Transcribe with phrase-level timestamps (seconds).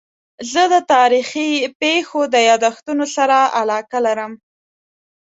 [0.51, 1.49] زه د تاریخي
[1.81, 4.33] پېښو د یادښتونو سره علاقه لرم.